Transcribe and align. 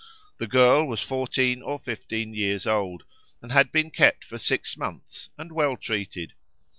The 0.39 0.47
girl 0.47 0.83
was 0.87 1.01
fourteen 1.01 1.61
or 1.61 1.77
fifteen 1.77 2.33
years 2.33 2.65
old 2.65 3.03
and 3.39 3.51
had 3.51 3.71
been 3.71 3.91
kept 3.91 4.23
for 4.23 4.39
six 4.39 4.75
months 4.75 5.29
and 5.37 5.51
well 5.51 5.77
treated. 5.77 6.33